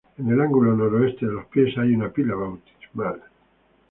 [0.17, 3.21] En el ángulo noroeste de los pies hay una pila bautismal.